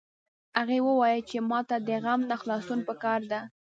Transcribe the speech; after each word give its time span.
هغې 0.59 0.79
وویل 0.87 1.21
چې 1.29 1.37
ما 1.49 1.59
ته 1.69 1.77
د 1.87 1.89
غم 2.03 2.21
نه 2.31 2.35
خلاصون 2.41 2.79
په 2.87 2.93
کار 3.03 3.21
ده 3.31 3.39